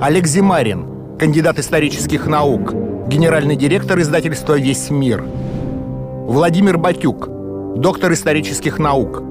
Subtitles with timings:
[0.00, 2.72] Олег Зимарин, кандидат исторических наук,
[3.08, 5.22] генеральный директор издательства «Весь мир».
[5.22, 7.28] Владимир Батюк,
[7.76, 9.22] доктор исторических наук,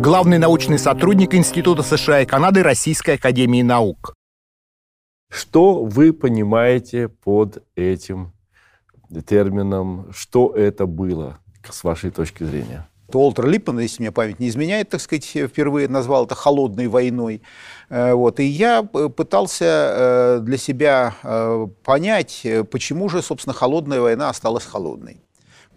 [0.00, 4.14] главный научный сотрудник Института США и Канады Российской Академии Наук.
[5.30, 8.32] Что вы понимаете под этим
[9.26, 10.08] термином?
[10.12, 11.38] Что это было,
[11.68, 12.88] с вашей точки зрения?
[13.14, 17.42] Уолтер Липман, если мне память не изменяет, так сказать, впервые назвал это холодной войной.
[17.88, 18.40] Э, вот.
[18.40, 25.20] И я пытался э, для себя э, понять, почему же, собственно, холодная война осталась холодной.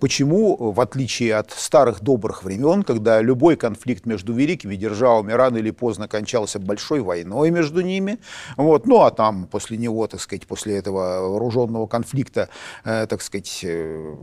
[0.04, 5.72] Почему, в отличие от старых добрых времен, когда любой конфликт между великими державами рано или
[5.72, 8.20] поздно кончался большой войной между ними,
[8.58, 12.50] вот, ну а там после него, так сказать, после этого вооруженного конфликта,
[12.84, 14.16] э, так сказать, э,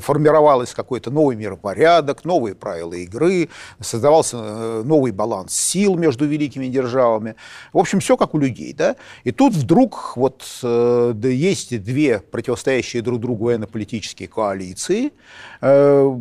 [0.00, 7.34] формировался какой-то новый миропорядок, новые правила игры, создавался э, новый баланс сил между великими державами.
[7.74, 8.96] В общем, все как у людей, да.
[9.24, 15.12] И тут вдруг вот э, есть две противостоящие друг другу военно-политические коалиции, позиции,
[15.60, 16.16] э,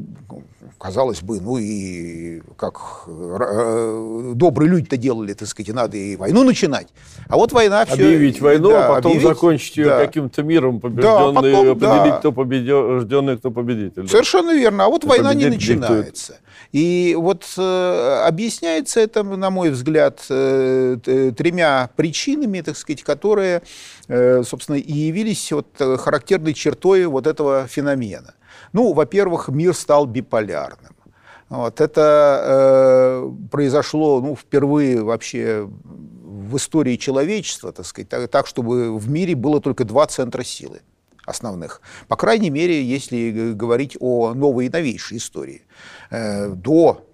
[0.77, 6.87] казалось бы, ну и как э, добрые люди-то делали, так сказать, надо и войну начинать.
[7.27, 7.93] А вот война все...
[7.93, 10.05] Объявить войну, да, а потом объявить, закончить ее да.
[10.05, 12.17] каким-то миром, побежденный, да, потом, определить, да.
[12.19, 14.07] кто побежденный, кто победитель.
[14.07, 14.85] Совершенно верно.
[14.85, 16.33] А вот кто война не начинается.
[16.33, 16.41] Диктует.
[16.73, 20.97] И вот э, объясняется это, на мой взгляд, э,
[21.37, 23.61] тремя причинами, так сказать, которые,
[24.07, 28.33] э, собственно, и явились вот характерной чертой вот этого феномена.
[28.77, 30.95] Ну, во-первых, мир стал биполярным.
[31.49, 38.95] Вот, это э, произошло ну, впервые вообще в истории человечества, так сказать, так, так, чтобы
[38.95, 40.81] в мире было только два центра силы
[41.25, 41.81] основных.
[42.07, 45.63] По крайней мере, если говорить о новой и новейшей истории.
[46.11, 47.06] Э, до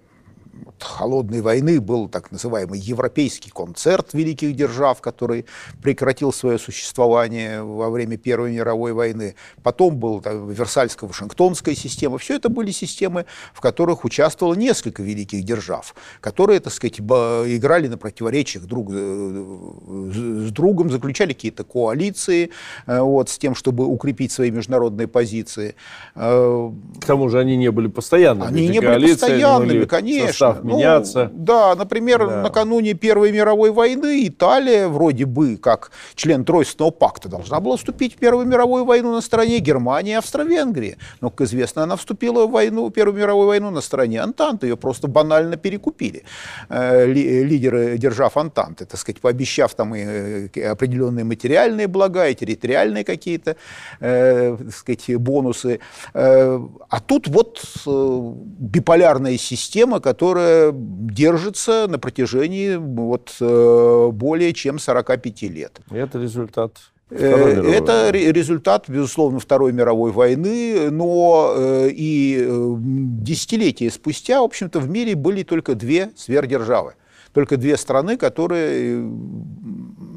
[0.84, 5.46] холодной войны был так называемый европейский концерт великих держав, который
[5.82, 9.34] прекратил свое существование во время Первой мировой войны.
[9.62, 12.18] Потом была Версальско-Вашингтонская система.
[12.18, 17.96] Все это были системы, в которых участвовало несколько великих держав, которые, так сказать, играли на
[17.96, 22.50] противоречиях друг э, с другом, заключали какие-то коалиции
[22.86, 25.74] э, вот, с тем, чтобы укрепить свои международные позиции.
[26.14, 26.70] Э,
[27.00, 28.48] К тому же они не были постоянными.
[28.48, 31.30] Они не были постоянными, конечно меняться.
[31.32, 32.42] Ну, да, например, да.
[32.42, 38.18] накануне Первой мировой войны Италия, вроде бы как член Тройственного пакта, должна была вступить в
[38.18, 40.96] Первую мировую войну на стороне Германии и Австро-Венгрии.
[41.20, 44.66] Но, как известно, она вступила в войну, Первую мировую войну на стороне Антанты.
[44.66, 46.24] Ее просто банально перекупили
[46.68, 53.04] э, лидеры держав Антанты, так сказать, пообещав там и э, определенные материальные блага, и территориальные
[53.04, 53.56] какие-то,
[54.00, 55.80] э, так сказать, бонусы.
[56.14, 60.33] Э, а тут вот биполярная система, которая
[60.74, 65.80] держится на протяжении вот, э, более чем 45 лет.
[65.90, 66.78] И это результат
[67.10, 72.46] э, это результат, безусловно, Второй мировой войны, но э, и
[72.78, 76.94] десятилетия спустя, в общем-то, в мире были только две сверхдержавы.
[77.32, 79.10] Только две страны, которые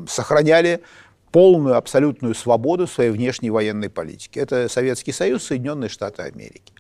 [0.07, 0.81] сохраняли
[1.31, 4.39] полную, абсолютную свободу своей внешней военной политики.
[4.39, 6.73] Это Советский Союз, Соединенные Штаты Америки.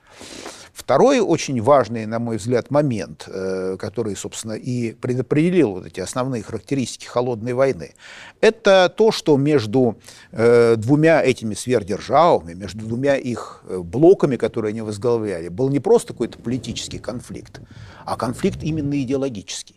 [0.77, 6.43] Второй очень важный, на мой взгляд, момент, э, который, собственно, и предопределил вот эти основные
[6.43, 7.95] характеристики холодной войны,
[8.41, 9.97] это то, что между
[10.31, 16.13] э, двумя этими сверхдержавами, между двумя их э, блоками, которые они возглавляли, был не просто
[16.13, 17.59] какой-то политический конфликт,
[18.05, 19.76] а конфликт именно идеологический.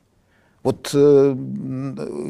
[0.63, 1.37] Вот э,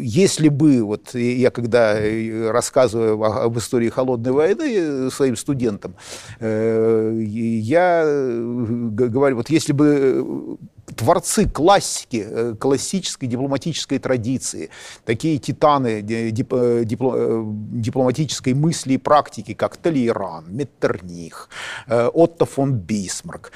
[0.01, 5.97] если бы, вот я когда э, рассказываю об истории холодной войны э, своим студентам,
[6.41, 10.59] я говорю, вот если бы
[11.01, 14.69] творцы классики, э, классической дипломатической традиции,
[15.07, 16.53] такие титаны дип,
[16.85, 21.49] дипло, э, дипломатической мысли и практики, как Толейран, Меттерних,
[21.87, 23.53] э, Отто фон Бисмарк,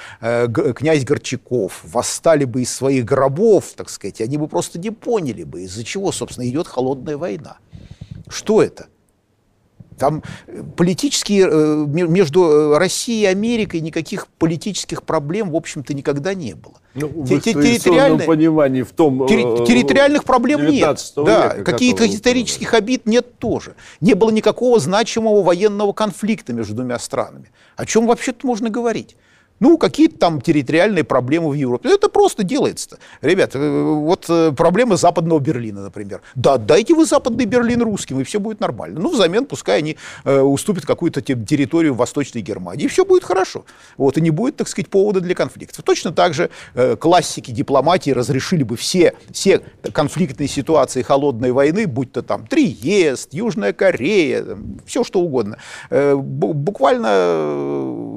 [0.75, 5.61] князь Горчаков, восстали бы из своих гробов, так сказать, они бы просто не поняли бы,
[5.61, 7.57] из-за чего, собственно, идет холодная война.
[8.27, 8.87] Что это?
[9.97, 16.33] Там э, политические, э, между э, Россией и Америкой никаких политических проблем, в общем-то, никогда
[16.33, 16.75] не было.
[16.95, 19.27] Ну, в территориальном понимании в том...
[19.27, 21.13] Территориальных проблем нет.
[21.15, 23.75] Да, каких-то исторических обид нет тоже.
[24.01, 27.51] Не было никакого значимого военного конфликта между двумя странами.
[27.75, 29.15] О чем вообще-то можно говорить?
[29.59, 31.89] Ну, какие-то там территориальные проблемы в Европе.
[31.89, 32.97] Это просто делается-то.
[33.21, 36.21] Ребят, э, вот э, проблемы Западного Берлина, например.
[36.35, 38.99] Да, дайте вы Западный Берлин русским, и все будет нормально.
[38.99, 43.63] Ну, взамен пускай они э, уступят какую-то территорию в Восточной Германии, и все будет хорошо.
[43.95, 45.83] Вот, и не будет, так сказать, повода для конфликтов.
[45.85, 46.49] Точно так же
[46.99, 49.61] классики дипломатии разрешили бы все, все
[49.93, 54.45] конфликтные ситуации холодной войны, будь то там Триест, Южная Корея,
[54.85, 55.57] все что угодно.
[55.89, 57.09] Буквально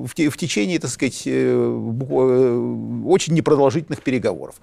[0.04, 1.27] в, течение, так сказать,
[3.06, 4.56] очень непродолжительных переговоров.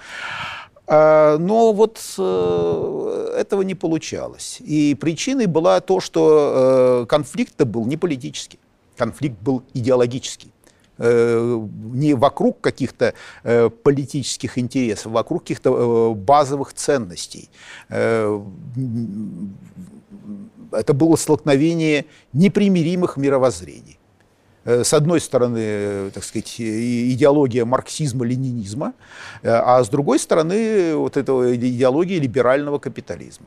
[0.88, 4.62] А, но вот э, этого не получалось.
[4.62, 8.60] И причиной была то, что конфликт был не политический,
[8.98, 10.52] конфликт был идеологический
[10.98, 13.14] не вокруг каких-то
[13.84, 17.50] политических интересов, вокруг каких-то базовых ценностей.
[17.90, 18.40] Это
[20.94, 24.00] было столкновение непримиримых мировоззрений.
[24.66, 28.94] Э, с одной стороны, э, так сказать, идеология марксизма-ленинизма,
[29.44, 33.46] э, а с другой стороны, вот эта идеология либерального капитализма.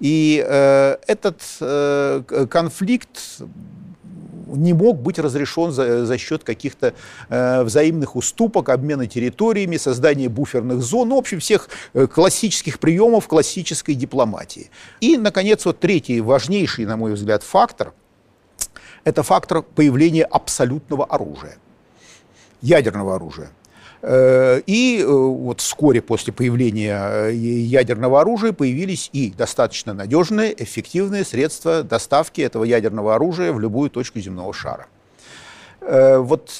[0.00, 3.40] И э, этот э, конфликт
[4.48, 6.94] не мог быть разрешен за, за счет каких-то
[7.28, 11.68] э, взаимных уступок, обмена территориями, создания буферных зон, ну, в общем, всех
[12.12, 14.70] классических приемов классической дипломатии.
[15.00, 17.92] И, наконец, вот третий важнейший, на мой взгляд, фактор–
[19.06, 21.56] это фактор появления абсолютного оружия,
[22.60, 23.50] ядерного оружия.
[24.02, 31.24] Э, и э, вот вскоре после появления э, ядерного оружия появились и достаточно надежные, эффективные
[31.24, 34.86] средства доставки этого ядерного оружия в любую точку земного шара.
[35.80, 36.50] Вот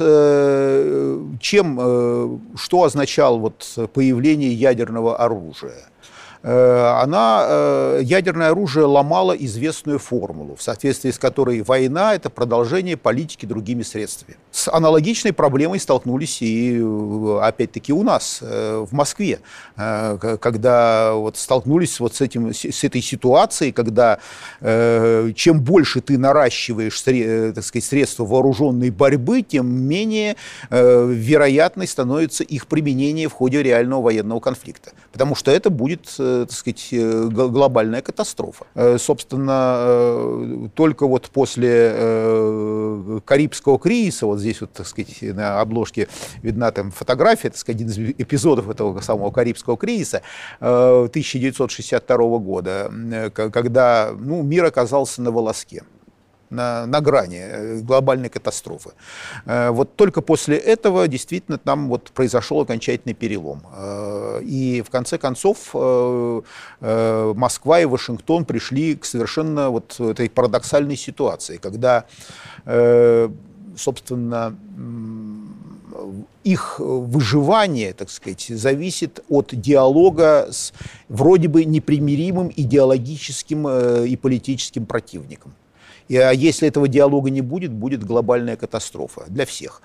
[1.41, 5.89] чем, что означало вот появление ядерного оружия?
[6.47, 12.97] Э, она, э, ядерное оружие ломало известную формулу, в соответствии с которой война– это продолжение
[12.97, 14.37] политики другими средствами.
[14.53, 19.41] С аналогичной проблемой столкнулись и, э, опять-таки, у нас, в Москве,
[19.77, 24.19] когда вот столкнулись вот с, этим, с этой ситуацией, когда
[25.35, 27.01] чем больше ты наращиваешь
[27.55, 30.37] так сказать, средства вооруженной борьбы, тем менее
[30.71, 34.93] вероятной становится их применение в ходе реального военного конфликта.
[35.13, 36.07] Потому что это будет
[36.45, 38.67] так сказать, э, глобальная катастрофа.
[38.75, 46.09] Э, собственно, э, только вот после Карибского кризиса, вот здесь вот, так сказать, на обложке
[46.43, 50.23] видна там фотография, так сказать, один из эпизодов этого самого Карибского кризиса
[50.61, 52.91] 1962 года,
[53.33, 55.83] когда ну, мир оказался на волоске
[56.51, 58.91] на, на грани э, глобальной катастрофы.
[59.45, 63.63] Э, вот только после этого действительно там вот произошел окончательный перелом.
[63.75, 65.75] Э, и в конце концов
[66.81, 72.05] Москва и Вашингтон пришли к совершенно вот этой парадоксальной ситуации, когда,
[73.77, 74.57] собственно,
[76.45, 80.73] их выживание, так сказать, зависит от диалога с
[81.09, 83.69] вроде бы непримиримым идеологическим
[84.05, 85.55] и политическим противником.
[86.09, 89.83] И, а если этого диалога не будет, будет глобальная катастрофа для всех.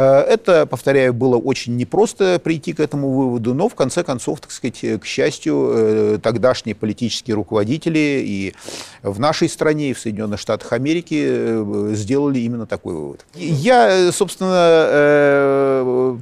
[0.00, 4.50] Э, это, повторяю, было очень непросто прийти к этому выводу, но в конце концов, так
[4.50, 8.54] сказать, к счастью, э, тогдашние политические руководители и
[9.02, 13.26] в нашей стране, и в Соединенных Штатах Америки э, сделали именно такой вывод.
[13.34, 14.60] Я, собственно,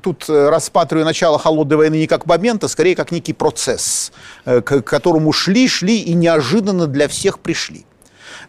[0.02, 4.12] тут рассматриваю начало холодной войны не как момент, а скорее как некий процесс,
[4.44, 7.84] к которому шли, шли и неожиданно для всех пришли.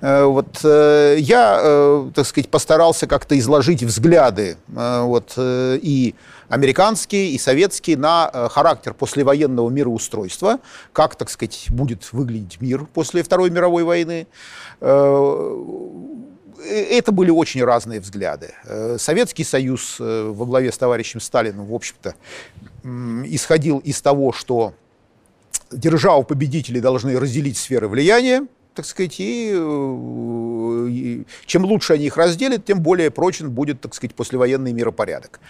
[0.02, 6.16] Э, вот э, я, э, так сказать, постарался как-то изложить взгляды вот, и
[6.48, 10.60] американские, и советские на характер послевоенного мироустройства,
[10.94, 14.28] как, так сказать, будет выглядеть мир после Второй мировой войны.
[14.80, 15.52] Это
[17.12, 18.54] были очень разные взгляды.
[18.98, 22.16] Советский Союз во главе с товарищем Сталиным, в общем-то,
[23.26, 24.74] исходил из того, что
[25.72, 28.48] державу победители должны разделить сферы влияния,
[28.80, 33.94] так сказать, и, э, и чем лучше они их разделят, тем более прочен будет, так
[33.94, 35.42] сказать, послевоенный миропорядок.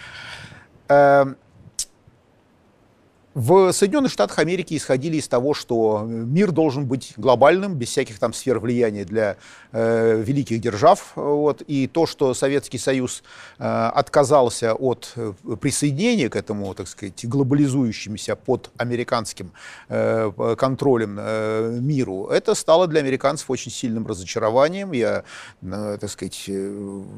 [3.32, 8.32] В Соединенных Штатах Америки исходили из того, что мир должен быть глобальным, без всяких там
[8.32, 9.36] сфер влияния для
[9.70, 11.12] э, великих держав.
[11.14, 11.62] Вот.
[11.62, 13.22] И то, что Советский Союз
[13.60, 19.52] э, отказался от э, присоединения к этому, так сказать, глобализующемуся под американским
[19.88, 24.90] э, контролем э, миру, это стало для американцев очень сильным разочарованием.
[24.90, 25.22] Я,
[25.62, 26.52] э, так сказать, э,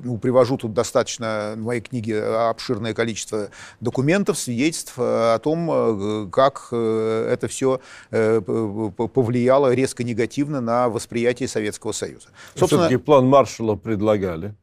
[0.05, 3.49] ну, привожу тут достаточно в моей книге обширное количество
[3.81, 7.81] документов, свидетельств о том, э, как э, это все
[8.11, 12.29] э, повлияло резко негативно на восприятие Советского Союза.
[12.55, 14.55] Собственно, Все-таки план Маршалла предлагали.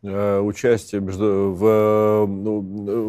[0.00, 2.60] Э, участие между, в, ну,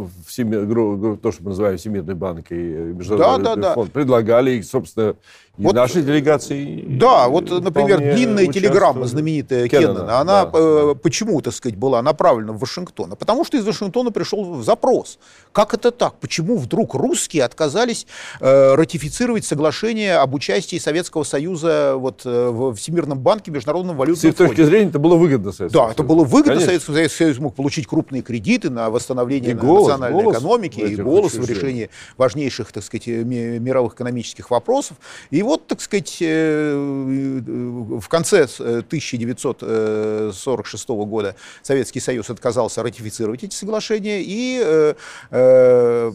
[0.06, 3.94] в всеми, то, что мы называем Всемирной банкой, Международный да, да, фонд, да.
[3.94, 5.16] предлагали, и, собственно,
[5.60, 6.86] и вот, нашей делегации.
[6.88, 12.02] Да, вот, например, длинная телеграмма знаменитая Кеннона, Кеннона она да, э, почему, так сказать, была
[12.02, 13.12] направлена в Вашингтон?
[13.12, 15.20] Потому что из Вашингтона пришел запрос.
[15.52, 16.16] Как это так?
[16.16, 18.08] Почему вдруг русские отказались
[18.40, 24.38] э, ратифицировать соглашение об участии Советского Союза вот, э, в Всемирном банке, Международном валютном фонде?
[24.38, 27.40] С их точки зрения это было выгодно Советскому Да, это было выгодно Советскому Советский Союз
[27.40, 31.90] мог получить крупные кредиты на восстановление и голос, национальной голос экономики и голос в решении
[32.18, 34.98] важнейших, так сказать, мировых экономических вопросов.
[35.30, 44.22] И вот, так сказать, э, в конце 1946 года Советский Союз отказался ратифицировать эти соглашения
[44.22, 44.94] и, э,
[45.32, 46.12] э,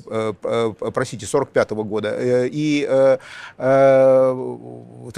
[0.94, 2.16] простите, 45 года.
[2.46, 2.88] И,
[3.56, 4.38] так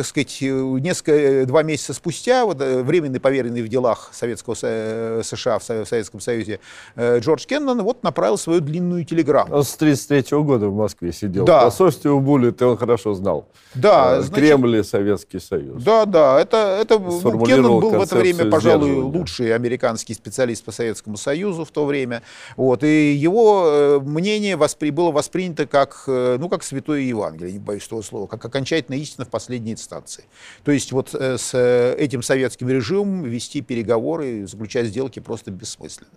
[0.05, 6.61] сказать, несколько, два месяца спустя вот, временный поверенный в делах Советского США в Советском Союзе
[6.97, 9.55] Джордж Кеннон вот направил свою длинную телеграмму.
[9.55, 11.45] Он с 1933 года в Москве сидел.
[11.45, 11.65] Да.
[11.65, 13.49] Посольстве у Були ты он хорошо знал.
[13.75, 15.83] Да, значит, Кремль и Советский Союз.
[15.83, 20.73] Да, да, это, это ну, Кеннон был в это время, пожалуй, лучший американский специалист по
[20.73, 22.23] Советскому Союзу в то время.
[22.57, 27.59] Вот, и его э, мнение воспри, было воспринято как, э, ну, как святое Евангелие, не
[27.59, 30.25] боюсь этого слова, как окончательная истина в последней инстанции.
[30.65, 31.55] То есть вот э, с
[31.99, 36.09] этим советским режимом вести переговоры, заключать сделки просто бессмысленно.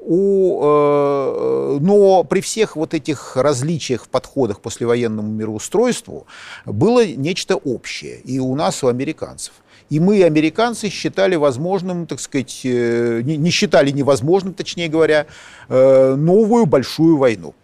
[0.00, 6.26] У, э, но при всех вот этих различиях в подходах к послевоенному мироустройству
[6.66, 9.54] было нечто общее и у нас, у американцев.
[9.90, 15.26] И мы, американцы, считали возможным, так сказать, э, не, не считали невозможным, точнее говоря,
[15.68, 17.54] э, новую большую войну.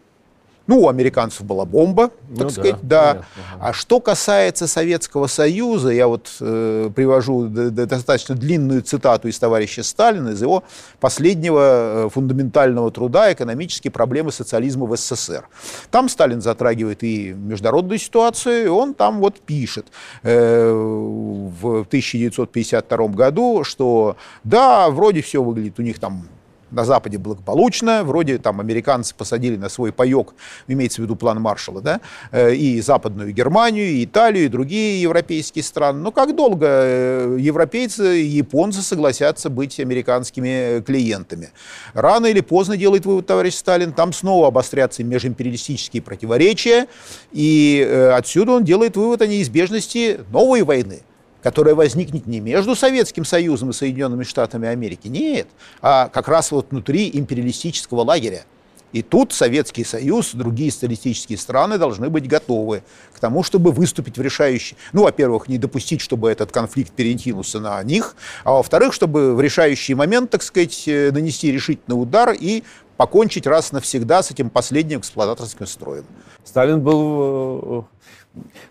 [0.67, 3.15] Ну, у американцев была бомба, так ну, сказать, да.
[3.15, 3.25] да.
[3.61, 10.31] А что касается Советского Союза, я вот э, привожу достаточно длинную цитату из товарища Сталина,
[10.31, 10.65] из его
[11.01, 15.47] последнего э, фундаментального труда «Экономические проблемы социализма в СССР».
[15.91, 19.89] Там Сталин затрагивает и международную ситуацию, и он там вот пишет
[20.23, 26.27] э, в 1952 году, что да, вроде все выглядит у них там
[26.71, 30.35] на Западе благополучно, вроде там американцы посадили на свой паек,
[30.69, 32.01] имеется в виду план Маршалла, да,
[32.33, 36.01] э, и Западную Германию, и Италию, и другие европейские страны.
[36.01, 41.51] Но как долго э, европейцы и японцы согласятся быть американскими клиентами?
[41.95, 46.87] Рано или поздно, делает вывод товарищ Сталин, там снова обострятся межимпериалистические противоречия,
[47.33, 51.03] и э, отсюда он делает вывод о неизбежности новой войны
[51.45, 55.47] которая возникнет не между Советским Союзом и Соединенными Штатами Америки, нет,
[55.83, 58.45] а как раз вот внутри империалистического лагеря.
[58.93, 62.83] И тут Советский Союз, другие социалистические страны должны быть готовы
[63.13, 64.77] к тому, чтобы выступить в решающий...
[64.93, 69.95] Ну, во-первых, не допустить, чтобы этот конфликт перекинулся на них, а во-вторых, чтобы в решающий
[69.95, 72.63] момент, так сказать, э, нанести решительный удар и
[72.97, 76.05] покончить раз навсегда с этим последним эксплуататорским строем.
[76.45, 77.87] Сталин был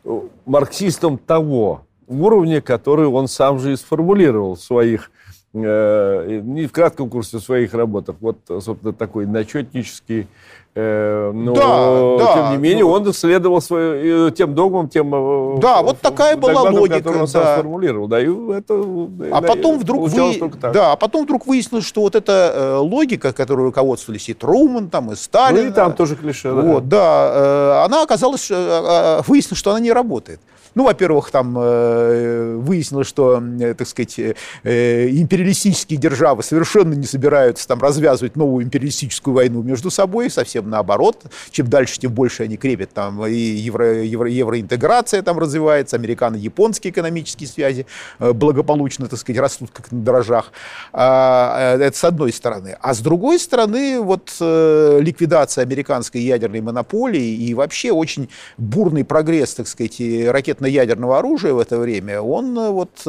[0.05, 5.11] э, марксистом того уровне, который он сам же и сформулировал в своих,
[5.53, 8.15] э, не в кратком курсе, в своих работах.
[8.19, 10.27] Вот, собственно, такой начетнический
[10.75, 12.91] но, да, да, тем не менее, но...
[12.91, 16.97] он следовал свой, тем догмам, тем э, Да, вот такая была логика.
[16.97, 17.31] Которую он да.
[17.31, 18.07] сам сформулировал.
[18.07, 20.51] Да, и это, а, да, потом вдруг вы...
[20.73, 25.11] да, а потом вдруг выяснилось, что вот эта э, логика, которой руководствовались и Труман, там,
[25.11, 25.65] и Сталин...
[25.65, 26.61] Ну, и там тоже клише, да.
[26.61, 28.49] Вот, да, э, она оказалась...
[28.49, 30.39] Э, выяснилось, что она не работает.
[30.75, 37.67] Ну, во-первых, там э, выяснилось, что, э, так сказать, э, империалистические державы совершенно не собираются
[37.67, 41.23] там развязывать новую империалистическую войну между собой, совсем наоборот.
[41.51, 47.47] Чем дальше, тем больше они крепят там, и евро, евро, евроинтеграция там развивается, американо-японские экономические
[47.47, 47.85] связи
[48.19, 50.51] э, благополучно, так сказать, растут как на дрожжах.
[50.91, 52.77] А, э, это с одной стороны.
[52.81, 59.53] А с другой стороны, вот э, ликвидация американской ядерной монополии и вообще очень бурный прогресс,
[59.53, 63.03] так сказать, ракетно-ядерного оружия в это время, он вот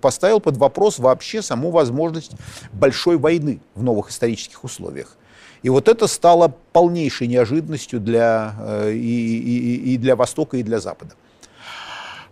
[0.00, 2.32] поставил под вопрос вообще саму возможность
[2.72, 5.16] большой войны в новых исторических условиях.
[5.62, 8.54] И вот это стало полнейшей неожиданностью для,
[8.88, 11.14] и, и, и для Востока, и для Запада.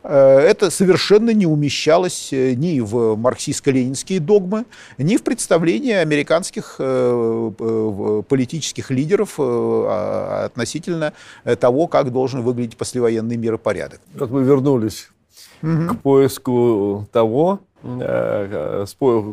[0.02, 4.64] Это совершенно не умещалось ни в марксистско-ленинские догмы,
[4.98, 6.76] ни в представления американских
[8.28, 11.12] политических лидеров относительно
[11.58, 14.00] того, как должен выглядеть послевоенный миропорядок.
[14.14, 15.08] Вот мы вернулись
[15.60, 15.88] угу.
[15.88, 18.86] к поиску того, к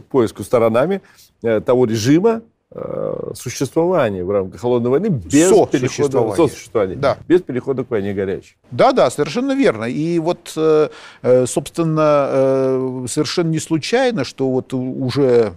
[0.10, 1.02] поиску сторонами
[1.42, 2.42] того режима,
[2.76, 7.18] Э, существования в рамках холодной войны без перехода сосуществования, да.
[7.28, 8.56] без перехода к войне горячей.
[8.72, 9.84] Да, да, совершенно верно.
[9.84, 10.90] И вот, э,
[11.22, 15.54] э, собственно, совершенно не случайно, что вот уже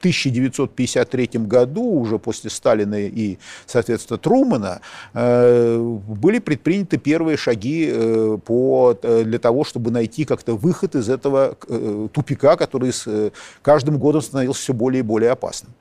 [0.00, 4.80] 1953 году, уже после Сталина и, соответственно, Трумана,
[5.14, 11.54] были предприняты первые шаги по, для того, чтобы найти как-то выход из этого
[12.12, 13.30] тупика, который с
[13.62, 15.72] каждым годом становился все более и более опасным.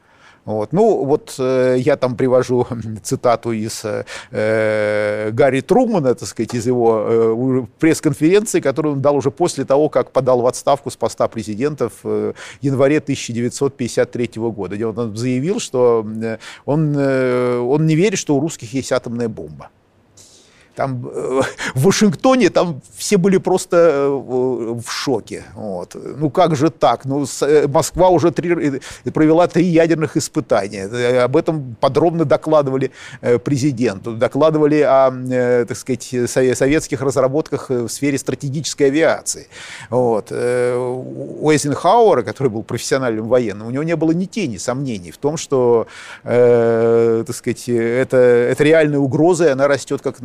[0.46, 0.74] Вот.
[0.74, 2.68] Ну, вот э, я там привожу
[3.04, 9.30] цитату из э, Гарри Трумана, так сказать, из его э, пресс-конференции, которую он дал уже
[9.30, 14.88] после того, как подал в отставку с поста президента в э, январе 1953 года, где
[14.88, 19.70] он заявил, что э, он, э, он не верит, что у русских есть атомная бомба.
[20.76, 21.42] Там э,
[21.76, 25.44] в Вашингтоне там все были просто э, в шоке.
[25.54, 25.96] Вот.
[25.96, 27.06] Ну как же так?
[27.06, 28.80] Ну, э, Москва уже три,
[29.14, 31.24] провела три ядерных испытания.
[31.24, 32.92] Об этом подробно докладывали
[33.44, 39.48] президенту, докладывали о, так сказать, советских разработках в сфере стратегической авиации.
[39.90, 40.32] Вот.
[40.32, 45.38] У Эйзенхауэра, который был профессиональным военным, у него не было ни тени сомнений в том,
[45.38, 45.88] что,
[46.24, 50.22] так сказать, это, это реальная угроза, и она растет как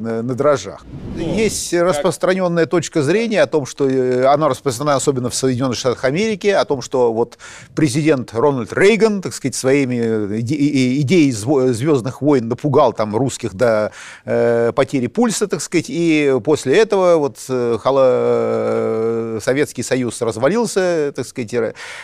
[0.00, 0.84] на, на дрожжах.
[1.16, 1.82] Ну, Есть как...
[1.82, 6.64] распространенная точка зрения о том, что э, она распространена особенно в Соединенных Штатах Америки, о
[6.64, 7.38] том, что вот
[7.74, 13.92] президент Рональд Рейган, так сказать, своими э, идеей «Звездных войн» напугал там русских до
[14.24, 21.26] э, потери пульса, так сказать, и после этого вот э, хала, Советский Союз развалился, так
[21.26, 21.54] сказать,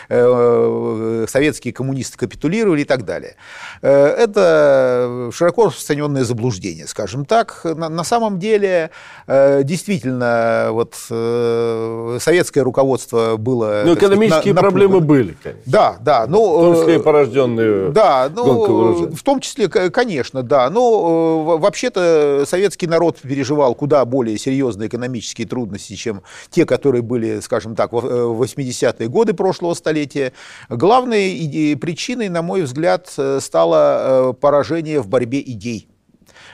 [0.09, 3.35] э, советские коммунисты капитулировали и так далее.
[3.81, 8.91] Это широко распространенное заблуждение, скажем так на, на самом деле
[9.27, 13.83] э, действительно вот э, советское руководство было...
[13.85, 15.07] Ну, экономические сказать, на, проблемы напугано.
[15.07, 15.63] были, конечно.
[15.65, 16.25] Да, да.
[16.27, 20.69] Ну, в том числе и порожденные Да, ну, в том числе, конечно, да.
[20.69, 27.75] Но вообще-то советский народ переживал куда более серьезные экономические трудности, чем те, которые были, скажем
[27.75, 30.33] так, в 80-е годы прошлого столетия.
[30.69, 35.87] Главной причиной, на мой взгляд, стало поражение в борьбе идей.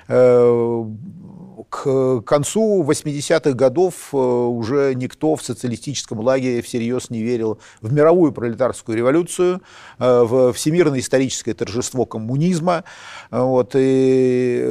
[0.09, 0.85] Э,
[1.69, 8.31] к концу 80-х годов э, уже никто в социалистическом лагере всерьез не верил в мировую
[8.31, 9.61] пролетарскую революцию,
[9.99, 12.85] э, в всемирное историческое торжество коммунизма.
[13.29, 14.65] Вот, и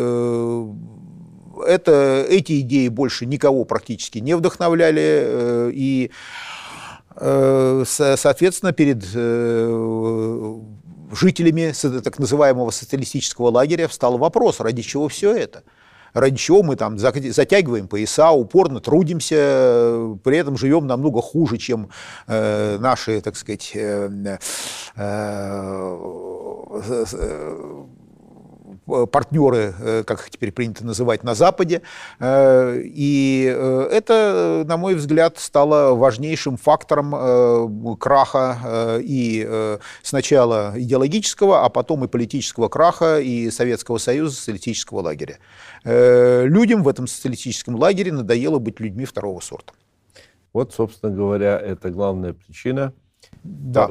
[1.67, 5.71] это, эти идеи больше никого практически не вдохновляли.
[5.73, 6.11] И,
[7.17, 9.05] соответственно, перед
[11.13, 15.63] жителями так называемого социалистического лагеря встал вопрос, ради чего все это?
[16.15, 21.91] Ради чего мы там затягиваем пояса, упорно трудимся, при этом живем намного хуже, чем
[22.27, 24.39] э, наши, так сказать, э,
[24.97, 25.99] э,
[26.71, 27.85] Э,
[29.11, 31.83] партнеры, э, как их теперь принято называть, на Западе.
[32.19, 33.45] Э, и
[33.91, 42.69] это, на мой взгляд, стало важнейшим фактором краха и сначала идеологического, а потом и политического
[42.69, 45.39] краха и Советского Союза, социалистического лагеря.
[45.85, 49.73] Людям в этом социалистическом лагере надоело быть людьми второго сорта.
[50.53, 52.93] Вот, собственно говоря, это главная причина
[53.45, 53.91] да.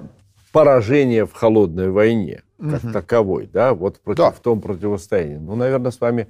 [0.52, 2.94] поражения в холодной войне как угу.
[2.94, 4.32] таковой, да, вот против, да.
[4.32, 5.38] в том противостоянии.
[5.38, 6.28] Ну, наверное, с вами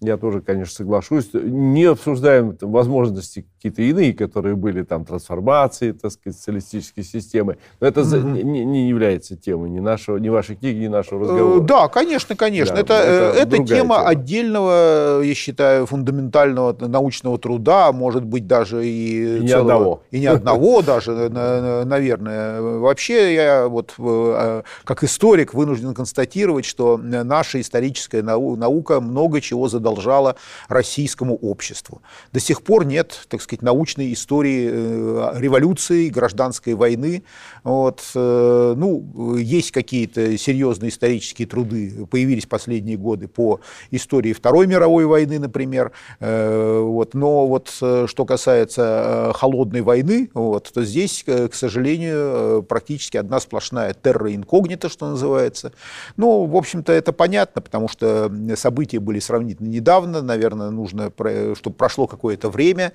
[0.00, 1.30] я тоже, конечно, соглашусь.
[1.32, 7.56] Не обсуждаем возможности какие-то иные, которые были, там, трансформации, так сказать, социалистической системы.
[7.80, 8.42] Но это mm-hmm.
[8.42, 11.60] не, не является темой ни, нашего, ни вашей книги, ни нашего э, разговора.
[11.60, 12.74] Да, конечно, конечно.
[12.74, 18.86] Да, это, это, это тема, тема отдельного, я считаю, фундаментального научного труда, может быть, даже
[18.86, 20.02] и, и целого, ни одного.
[20.10, 22.60] И ни одного даже, наверное.
[22.60, 30.36] Вообще, я вот э, как историк вынужден констатировать, что наша историческая наука много чего задолжала
[30.68, 32.02] российскому обществу.
[32.32, 37.22] До сих пор нет, так сказать, научной истории э, революции, гражданской войны.
[37.64, 45.06] Вот, э, ну, есть какие-то серьезные исторические труды, появились последние годы по истории Второй мировой
[45.06, 45.92] войны, например.
[46.20, 53.40] Э, вот, но вот что касается холодной войны, вот, то здесь, к сожалению, практически одна
[53.40, 55.72] сплошная терра инкогнита, что называется.
[56.16, 61.12] Ну, в общем-то, это понятно, потому что события были сравнительно недавно, наверное, нужно,
[61.54, 62.92] чтобы прошло какое-то время,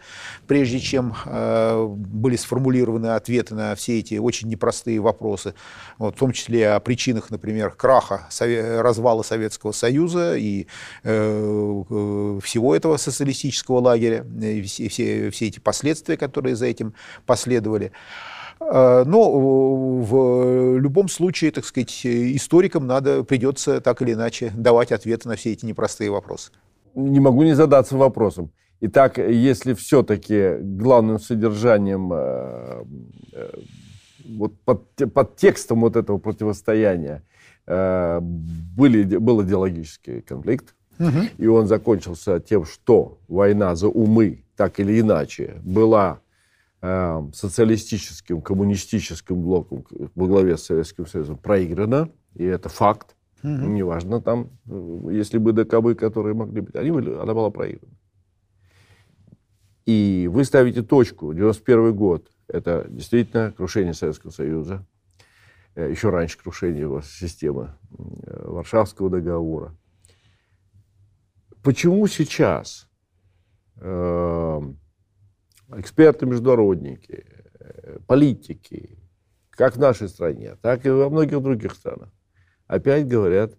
[0.48, 5.54] прежде чем э, были сформулированы ответы на все эти очень непростые вопросы,
[5.98, 10.68] вот, в том числе о причинах, например, краха, развала Советского Союза и
[11.04, 16.94] э, э, всего этого социалистического лагеря, и все, все, все эти последствия, которые за этим
[17.26, 17.92] последовали.
[18.60, 19.32] Но
[20.04, 25.54] в любом случае, так сказать, историкам надо, придется так или иначе давать ответы на все
[25.54, 26.52] эти непростые вопросы
[26.96, 28.52] не могу не задаться вопросом.
[28.84, 32.84] Итак, если все-таки главным содержанием э,
[33.32, 33.50] э,
[34.28, 37.22] вот под, под текстом вот этого противостояния
[37.68, 41.20] э, были, был идеологический конфликт, угу.
[41.38, 46.20] и он закончился тем, что война за умы, так или иначе, была
[47.34, 53.16] социалистическим, коммунистическим блоком во главе с Советским Союзом проиграна, и это факт.
[53.44, 53.52] Угу.
[53.52, 54.50] Неважно там,
[55.12, 57.94] если бы ДКБ, которые могли быть, они были, она была проиграна.
[59.92, 64.88] И вы ставите точку, 91 год, это действительно крушение Советского Союза,
[65.76, 69.76] э, еще раньше крушение его системы, э, Варшавского договора.
[71.62, 72.88] Почему сейчас
[73.82, 74.62] э,
[75.76, 77.26] эксперты-международники,
[78.08, 78.98] политики,
[79.50, 82.14] как в нашей стране, так и во многих других странах,
[82.66, 83.58] опять говорят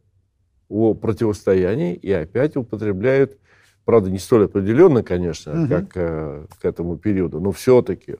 [0.70, 3.38] о противостоянии и опять употребляют,
[3.84, 5.68] правда, не столь определенно, конечно, угу.
[5.68, 8.16] как э, к этому периоду, но все-таки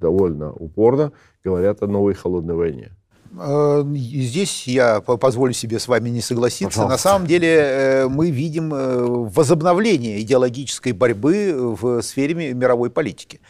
[0.00, 2.92] довольно упорно говорят о новой холодной войне.
[3.38, 6.80] Э, здесь я позволю себе с вами не согласиться.
[6.80, 6.92] Пожалуйста.
[6.92, 13.40] На самом деле э, мы видим э, возобновление идеологической борьбы в сфере мировой политики.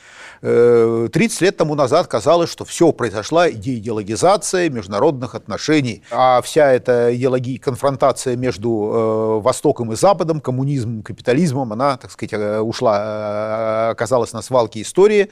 [0.42, 7.58] 30 лет тому назад казалось, что все произошла идеологизация международных отношений, а вся эта идеология,
[7.58, 15.28] конфронтация между Востоком и Западом, коммунизмом, капитализмом, она, так сказать, ушла, оказалась на свалке истории.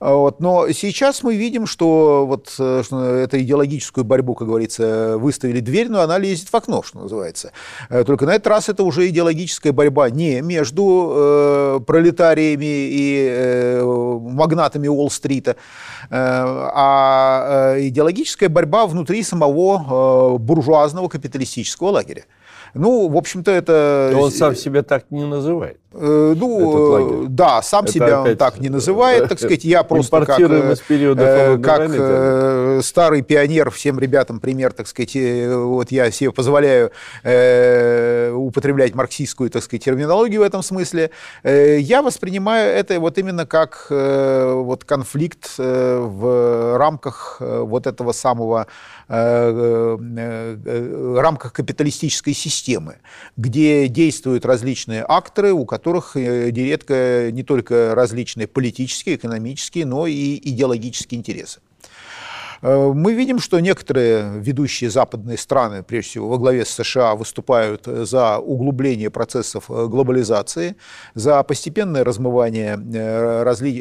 [0.00, 0.40] Вот.
[0.40, 3.36] Но сейчас мы видим, что вот эта
[3.80, 7.52] идеологическую борьбу, как говорится, выставили дверь, но она лезет в окно, что называется.
[7.88, 13.82] Э, только на этот раз это уже идеологическая борьба не между э, пролетариями и э,
[13.82, 15.54] магнатами Уолл-стрита, э,
[16.10, 22.24] а э, идеологическая борьба внутри самого э, буржуазного капиталистического лагеря.
[22.74, 24.12] Ну, в общем-то, это...
[24.16, 25.78] он сам себя так не называет.
[25.92, 30.38] Э, ну, да, сам это себя он так не называет, так сказать, я просто как,
[30.38, 36.32] из периода э, как э, старый пионер, всем ребятам пример, так сказать, вот я себе
[36.32, 41.10] позволяю э, употреблять марксистскую, так сказать, терминологию в этом смысле,
[41.44, 48.66] я воспринимаю это вот именно как вот конфликт в рамках вот этого самого
[51.20, 52.96] рамках капиталистической системы,
[53.36, 60.36] где действуют различные акторы, у которых э, нередко не только различные политические, экономические, но и
[60.36, 61.60] идеологические интересы.
[62.62, 67.86] Э, мы видим, что некоторые ведущие западные страны, прежде всего во главе с США, выступают
[67.86, 70.76] за углубление процессов э, глобализации,
[71.14, 73.80] за постепенное размывание э, разли...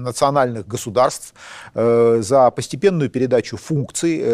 [0.00, 1.34] национальных государств,
[1.74, 4.24] за постепенную передачу функций,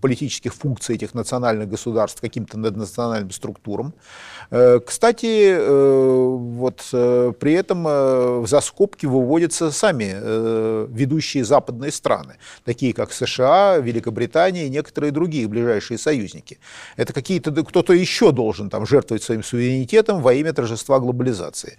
[0.00, 3.92] политических функций этих национальных государств каким-то наднациональным структурам.
[4.86, 6.86] Кстати, вот
[7.38, 10.16] при этом за скобки выводятся сами
[10.92, 16.58] ведущие ведущие западные страны, такие как США, Великобритания и некоторые другие ближайшие союзники.
[16.96, 21.76] Это какие-то кто-то еще должен там жертвовать своим суверенитетом во имя торжества глобализации.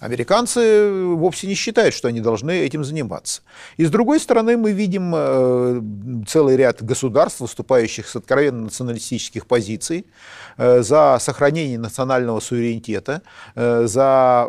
[0.00, 3.42] Американцы вовсе не считают, что они должны этим заниматься.
[3.78, 5.80] И с другой стороны, мы видим э,
[6.26, 10.04] целый ряд государств, выступающих с откровенно националистических позиций,
[10.58, 13.22] э, за сохранение национального суверенитета,
[13.54, 14.48] э, за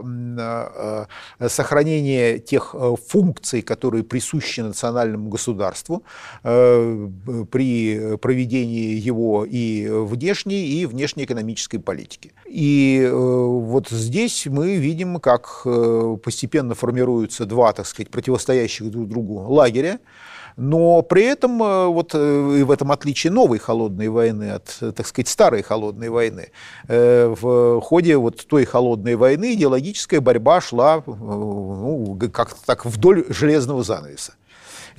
[1.48, 2.76] сохранение тех
[3.08, 6.04] функций, которые присущи национальному государству
[6.44, 12.34] при проведении его и внешней, и внешнеэкономической политики.
[12.46, 19.40] И вот здесь мы видим, как э, постепенно формируются два, так сказать, противостоящих друг другу
[19.54, 20.00] лагеря,
[20.58, 25.06] но при этом, э, вот э, и в этом отличие новой холодной войны от, так
[25.08, 26.52] сказать, старой холодной войны,
[26.88, 34.34] в ходе вот той холодной войны идеологическая борьба шла ну, как так вдоль железного занавеса.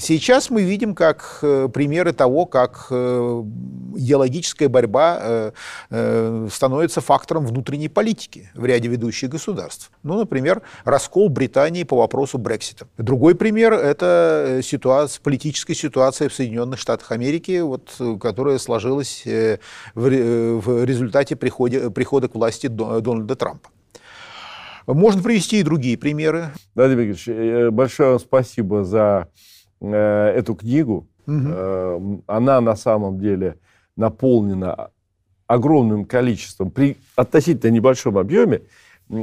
[0.03, 3.45] Сейчас мы видим как э, примеры того, как э,
[3.95, 5.53] идеологическая борьба
[5.91, 9.93] э, становится фактором внутренней политики в ряде ведущих государств.
[10.03, 12.89] Ну, например, раскол Британии по вопросу Брексита.
[12.99, 19.59] Другой пример– это ситуация, политическая ситуация в Соединенных Штатах Америки, вот, которая сложилась в,
[19.95, 23.69] в результате прихода, прихода к власти Дональда Трампа.
[24.89, 26.51] Можно привести и другие примеры.
[26.75, 29.29] Владимир Игоревич, большое вам спасибо за
[29.83, 31.09] эту книгу.
[31.27, 32.25] Угу.
[32.27, 33.59] Она на самом деле
[33.97, 34.91] наполнена
[35.47, 38.63] огромным количеством, при относительно небольшом объеме,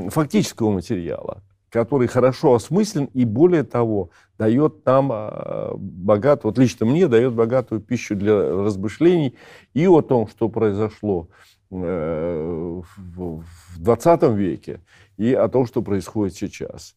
[0.09, 7.07] фактического материала, который хорошо осмыслен и, более того, дает нам а, богатую, вот лично мне
[7.07, 9.35] дает богатую пищу для размышлений
[9.73, 11.29] и о том, что произошло
[11.71, 13.43] э, в
[13.79, 14.81] 20 веке,
[15.17, 16.95] и о том, что происходит сейчас.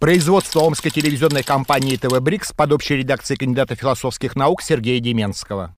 [0.00, 5.76] Производство Омской телевизионной компании ТВ «Брикс» под общей редакцией кандидата философских наук Сергея Деменского.